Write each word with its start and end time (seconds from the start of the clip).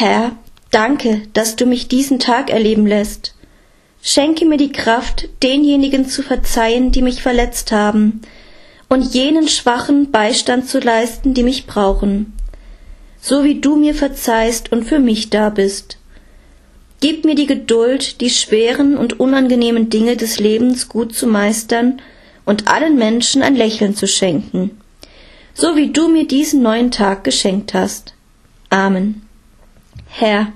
Herr, 0.00 0.32
danke, 0.70 1.20
dass 1.34 1.56
du 1.56 1.66
mich 1.66 1.86
diesen 1.86 2.18
Tag 2.18 2.48
erleben 2.48 2.86
lässt. 2.86 3.34
Schenke 4.00 4.46
mir 4.46 4.56
die 4.56 4.72
Kraft, 4.72 5.28
denjenigen 5.42 6.08
zu 6.08 6.22
verzeihen, 6.22 6.90
die 6.90 7.02
mich 7.02 7.20
verletzt 7.20 7.70
haben, 7.70 8.22
und 8.88 9.12
jenen 9.12 9.46
Schwachen 9.46 10.10
Beistand 10.10 10.66
zu 10.66 10.78
leisten, 10.78 11.34
die 11.34 11.42
mich 11.42 11.66
brauchen, 11.66 12.32
so 13.20 13.44
wie 13.44 13.60
du 13.60 13.76
mir 13.76 13.94
verzeihst 13.94 14.72
und 14.72 14.84
für 14.84 15.00
mich 15.00 15.28
da 15.28 15.50
bist. 15.50 15.98
Gib 17.00 17.26
mir 17.26 17.34
die 17.34 17.46
Geduld, 17.46 18.22
die 18.22 18.30
schweren 18.30 18.96
und 18.96 19.20
unangenehmen 19.20 19.90
Dinge 19.90 20.16
des 20.16 20.40
Lebens 20.40 20.88
gut 20.88 21.14
zu 21.14 21.26
meistern 21.26 22.00
und 22.46 22.68
allen 22.68 22.96
Menschen 22.96 23.42
ein 23.42 23.54
Lächeln 23.54 23.94
zu 23.94 24.08
schenken, 24.08 24.80
so 25.52 25.76
wie 25.76 25.92
du 25.92 26.08
mir 26.08 26.26
diesen 26.26 26.62
neuen 26.62 26.90
Tag 26.90 27.22
geschenkt 27.22 27.74
hast. 27.74 28.14
Amen. 28.70 29.26
Herr, 30.12 30.52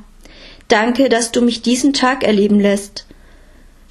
danke, 0.68 1.08
dass 1.08 1.32
du 1.32 1.40
mich 1.40 1.62
diesen 1.62 1.92
Tag 1.92 2.24
erleben 2.24 2.60
lässt. 2.60 3.06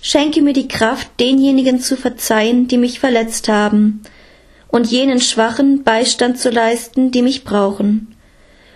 Schenke 0.02 0.41
mir 0.41 0.54
die 0.54 0.67
Kraft, 0.67 1.09
denjenigen 1.20 1.80
zu 1.80 1.95
verzeihen, 1.95 2.67
die 2.67 2.77
mich 2.77 2.99
verletzt 2.99 3.48
haben, 3.48 4.02
und 4.68 4.91
jenen 4.91 5.21
Schwachen 5.21 5.84
Beistand 5.84 6.38
zu 6.38 6.49
leisten, 6.49 7.12
die 7.12 7.21
mich 7.21 7.44
brauchen, 7.44 8.16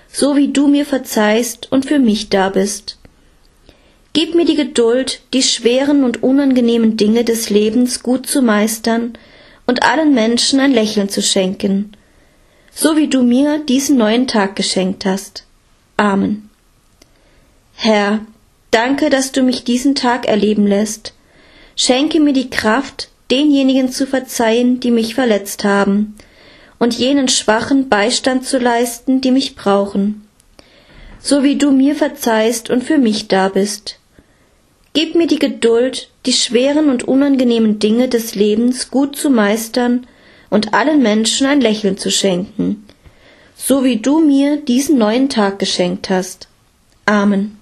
so 0.08 0.36
wie 0.36 0.48
du 0.48 0.68
mir 0.68 0.86
verzeihst 0.86 1.72
und 1.72 1.86
für 1.86 2.00
mich 2.00 2.30
da 2.30 2.50
bist. 2.50 2.98
Gib 4.14 4.34
mir 4.34 4.46
die 4.46 4.56
Geduld, 4.56 5.22
die 5.34 5.44
schweren 5.44 6.04
und 6.04 6.24
unangenehmen 6.24 6.98
Dinge 6.98 7.24
des 7.24 7.50
Lebens 7.50 8.02
gut 8.02 8.26
zu 8.26 8.42
meistern 8.42 9.14
und 9.66 9.84
allen 9.84 10.14
Menschen 10.14 10.60
ein 10.60 10.72
Lächeln 10.72 11.10
zu 11.10 11.22
schenken, 11.22 11.92
so 12.74 12.96
wie 12.96 13.08
du 13.08 13.22
mir 13.22 13.60
diesen 13.60 13.98
neuen 13.98 14.28
Tag 14.28 14.56
geschenkt 14.56 15.06
hast. 15.06 15.46
Amen. 15.98 16.50
Herr, 17.80 18.22
danke, 18.72 19.12
dass 19.12 19.32
du 19.32 19.44
mich 19.44 19.64
diesen 19.64 19.94
Tag 19.94 20.28
erleben 20.28 20.66
lässt. 20.66 21.14
Schenke 21.76 22.20
mir 22.20 22.34
die 22.34 22.50
Kraft, 22.50 23.10
denjenigen 23.30 23.92
zu 23.92 24.08
verzeihen, 24.08 24.80
die 24.80 24.90
mich 24.90 25.14
verletzt 25.14 25.64
haben, 25.64 26.16
und 26.80 26.96
jenen 26.96 27.28
Schwachen 27.28 27.88
Beistand 27.88 28.46
zu 28.46 28.58
leisten, 28.58 29.22
die 29.22 29.30
mich 29.30 29.56
brauchen, 29.56 30.28
so 31.20 31.44
wie 31.44 31.56
du 31.56 31.72
mir 31.72 31.96
verzeihst 31.96 32.72
und 32.72 32.84
für 32.84 32.98
mich 32.98 33.28
da 33.28 33.50
bist. 33.50 34.00
Gib 34.94 35.14
mir 35.14 35.28
die 35.28 35.40
Geduld, 35.40 36.10
die 36.26 36.34
schweren 36.34 36.90
und 36.90 37.08
unangenehmen 37.08 37.78
Dinge 37.78 38.08
des 38.08 38.34
Lebens 38.34 38.90
gut 38.90 39.16
zu 39.16 39.30
meistern 39.30 40.08
und 40.50 40.74
allen 40.74 41.04
Menschen 41.04 41.46
ein 41.46 41.62
Lächeln 41.62 42.00
zu 42.00 42.10
schenken, 42.10 42.88
so 43.56 43.84
wie 43.84 43.98
du 43.98 44.20
mir 44.20 44.58
diesen 44.58 44.98
neuen 44.98 45.30
Tag 45.30 45.60
geschenkt 45.60 46.10
hast. 46.10 46.48
Amen. 47.06 47.57